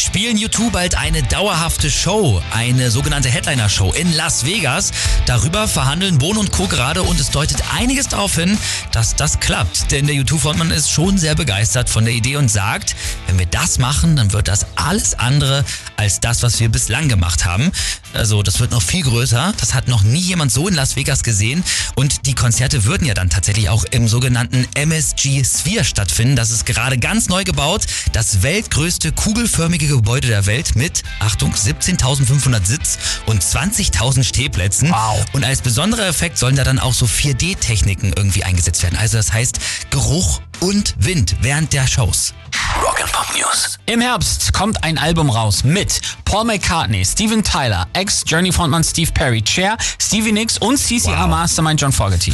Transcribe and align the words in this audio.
Spielen 0.00 0.38
U2 0.38 0.70
bald 0.70 0.94
eine 0.94 1.22
dauerhafte 1.22 1.90
Show, 1.90 2.42
eine 2.52 2.90
sogenannte 2.90 3.28
Headliner-Show 3.28 3.92
in 3.92 4.10
Las 4.14 4.46
Vegas. 4.46 4.92
Darüber 5.26 5.68
verhandeln 5.68 6.16
Bono 6.16 6.40
und 6.40 6.52
Co. 6.52 6.66
gerade 6.68 7.02
und 7.02 7.20
es 7.20 7.30
deutet 7.30 7.62
einiges 7.76 8.08
darauf 8.08 8.34
hin, 8.34 8.56
dass 8.92 9.14
das 9.14 9.40
klappt. 9.40 9.92
Denn 9.92 10.06
der 10.06 10.16
U2-Frontmann 10.16 10.70
ist 10.70 10.90
schon 10.90 11.18
sehr 11.18 11.34
begeistert 11.34 11.90
von 11.90 12.06
der 12.06 12.14
Idee 12.14 12.36
und 12.36 12.50
sagt, 12.50 12.96
wenn 13.26 13.38
wir 13.38 13.44
das 13.44 13.78
machen, 13.78 14.16
dann 14.16 14.32
wird 14.32 14.48
das 14.48 14.64
alles 14.74 15.18
andere 15.18 15.66
als 15.98 16.18
das, 16.18 16.42
was 16.42 16.58
wir 16.60 16.70
bislang 16.70 17.10
gemacht 17.10 17.44
haben. 17.44 17.70
Also 18.14 18.42
das 18.42 18.58
wird 18.58 18.70
noch 18.70 18.82
viel 18.82 19.02
größer. 19.02 19.52
Das 19.60 19.74
hat 19.74 19.86
noch 19.86 20.02
nie 20.02 20.18
jemand 20.18 20.50
so 20.50 20.66
in 20.66 20.74
Las 20.74 20.96
Vegas 20.96 21.22
gesehen. 21.22 21.62
Und 21.94 22.26
die 22.26 22.34
Konzerte 22.34 22.86
würden 22.86 23.06
ja 23.06 23.12
dann 23.12 23.28
tatsächlich 23.28 23.68
auch 23.68 23.84
im 23.90 24.08
sogenannten 24.08 24.66
MSG 24.74 25.44
Sphere 25.44 25.84
stattfinden. 25.84 26.36
Das 26.36 26.50
ist 26.50 26.64
gerade 26.64 26.96
ganz 26.96 27.28
neu 27.28 27.44
gebaut. 27.44 27.82
Das 28.12 28.42
weltgrößte 28.42 29.12
kugelförmige 29.12 29.89
Gebäude 29.96 30.28
der 30.28 30.46
Welt 30.46 30.76
mit, 30.76 31.02
Achtung, 31.18 31.52
17.500 31.52 32.64
Sitz 32.64 32.98
und 33.26 33.42
20.000 33.42 34.22
Stehplätzen. 34.22 34.90
Wow. 34.90 35.24
Und 35.32 35.44
als 35.44 35.62
besonderer 35.62 36.06
Effekt 36.06 36.38
sollen 36.38 36.56
da 36.56 36.64
dann 36.64 36.78
auch 36.78 36.94
so 36.94 37.06
4D-Techniken 37.06 38.12
irgendwie 38.14 38.44
eingesetzt 38.44 38.82
werden. 38.82 38.96
Also 38.96 39.16
das 39.16 39.32
heißt 39.32 39.58
Geruch 39.90 40.40
und 40.60 40.94
Wind 40.98 41.36
während 41.40 41.72
der 41.72 41.86
Shows. 41.88 42.34
Rock 42.82 43.00
and 43.00 43.12
Pop 43.12 43.26
News. 43.36 43.78
Im 43.86 44.00
Herbst 44.00 44.52
kommt 44.52 44.84
ein 44.84 44.96
Album 44.96 45.28
raus 45.28 45.64
mit 45.64 46.00
Paul 46.24 46.44
McCartney, 46.44 47.04
Steven 47.04 47.42
Tyler, 47.42 47.88
Ex-Journey-Frontmann 47.92 48.84
Steve 48.84 49.10
Perry, 49.12 49.42
Cher, 49.44 49.76
Stevie 50.00 50.32
Nicks 50.32 50.56
und 50.58 50.78
CCR 50.78 51.26
Mastermind 51.26 51.80
John 51.80 51.92
Fogerty. 51.92 52.32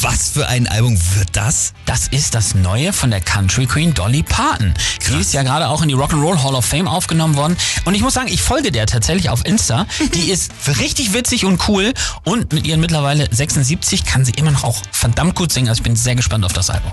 Was 0.00 0.30
für 0.30 0.46
ein 0.46 0.66
Album 0.66 0.98
wird 1.14 1.28
das? 1.32 1.72
Das 1.84 2.08
ist 2.08 2.34
das 2.34 2.54
Neue 2.54 2.92
von 2.92 3.10
der 3.10 3.20
Country 3.20 3.66
Queen 3.66 3.94
Dolly 3.94 4.22
Parton. 4.22 4.74
Die 5.08 5.20
ist 5.20 5.32
ja 5.32 5.42
gerade 5.42 5.68
auch 5.68 5.82
in 5.82 5.88
die 5.88 5.94
Rock'n'Roll 5.94 6.42
Hall 6.42 6.54
of 6.54 6.64
Fame 6.64 6.88
aufgenommen 6.88 7.36
worden. 7.36 7.56
Und 7.84 7.94
ich 7.94 8.02
muss 8.02 8.14
sagen, 8.14 8.28
ich 8.28 8.42
folge 8.42 8.70
der 8.72 8.86
tatsächlich 8.86 9.30
auf 9.30 9.44
Insta. 9.44 9.86
Die 10.14 10.30
ist 10.30 10.52
richtig 10.78 11.12
witzig 11.12 11.44
und 11.44 11.68
cool. 11.68 11.92
Und 12.24 12.52
mit 12.52 12.66
ihren 12.66 12.80
mittlerweile 12.80 13.28
76 13.30 14.04
kann 14.04 14.24
sie 14.24 14.32
immer 14.32 14.50
noch 14.50 14.64
auch 14.64 14.82
verdammt 14.92 15.34
gut 15.34 15.52
singen. 15.52 15.68
Also 15.68 15.80
ich 15.80 15.84
bin 15.84 15.96
sehr 15.96 16.14
gespannt 16.14 16.44
auf 16.44 16.52
das 16.52 16.70
Album. 16.70 16.92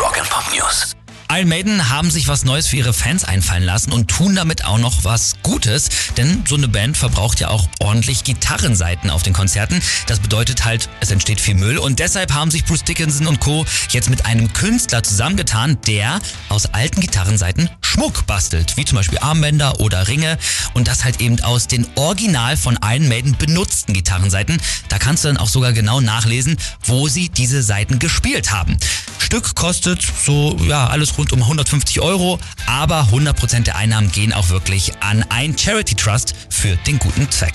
Rock 0.00 0.18
and 0.18 0.28
Pop 0.30 0.44
News. 0.54 0.93
Iron 1.36 1.48
Maiden 1.48 1.90
haben 1.90 2.12
sich 2.12 2.28
was 2.28 2.44
Neues 2.44 2.68
für 2.68 2.76
ihre 2.76 2.92
Fans 2.92 3.24
einfallen 3.24 3.64
lassen 3.64 3.90
und 3.90 4.08
tun 4.08 4.36
damit 4.36 4.64
auch 4.64 4.78
noch 4.78 5.02
was 5.02 5.34
Gutes, 5.42 5.88
denn 6.16 6.44
so 6.48 6.54
eine 6.54 6.68
Band 6.68 6.96
verbraucht 6.96 7.40
ja 7.40 7.48
auch 7.48 7.68
ordentlich 7.80 8.22
Gitarrenseiten 8.22 9.10
auf 9.10 9.24
den 9.24 9.32
Konzerten. 9.32 9.82
Das 10.06 10.20
bedeutet 10.20 10.64
halt, 10.64 10.88
es 11.00 11.10
entsteht 11.10 11.40
viel 11.40 11.56
Müll 11.56 11.78
und 11.78 11.98
deshalb 11.98 12.32
haben 12.32 12.52
sich 12.52 12.64
Bruce 12.64 12.84
Dickinson 12.84 13.26
und 13.26 13.40
Co. 13.40 13.66
jetzt 13.90 14.10
mit 14.10 14.26
einem 14.26 14.52
Künstler 14.52 15.02
zusammengetan, 15.02 15.76
der 15.88 16.20
aus 16.50 16.66
alten 16.66 17.00
Gitarrenseiten 17.00 17.68
Schmuck 17.80 18.26
bastelt, 18.26 18.76
wie 18.76 18.84
zum 18.84 18.94
Beispiel 18.94 19.18
Armbänder 19.18 19.80
oder 19.80 20.06
Ringe 20.06 20.38
und 20.74 20.86
das 20.86 21.02
halt 21.02 21.20
eben 21.20 21.40
aus 21.40 21.66
den 21.66 21.84
original 21.96 22.56
von 22.56 22.78
Iron 22.80 23.08
Maiden 23.08 23.36
benutzten 23.36 23.92
Gitarrenseiten. 23.92 24.60
Da 24.88 25.00
kannst 25.00 25.24
du 25.24 25.28
dann 25.28 25.38
auch 25.38 25.48
sogar 25.48 25.72
genau 25.72 26.00
nachlesen, 26.00 26.58
wo 26.84 27.08
sie 27.08 27.28
diese 27.28 27.64
Seiten 27.64 27.98
gespielt 27.98 28.52
haben. 28.52 28.76
Stück 29.34 29.56
kostet 29.56 30.00
so, 30.00 30.56
ja, 30.68 30.86
alles 30.86 31.18
rund 31.18 31.32
um 31.32 31.40
150 31.40 32.00
Euro, 32.00 32.38
aber 32.66 33.08
100% 33.10 33.64
der 33.64 33.74
Einnahmen 33.74 34.12
gehen 34.12 34.32
auch 34.32 34.50
wirklich 34.50 34.92
an 35.00 35.24
ein 35.28 35.58
Charity 35.58 35.96
Trust 35.96 36.36
für 36.48 36.76
den 36.86 37.00
guten 37.00 37.28
Zweck. 37.32 37.54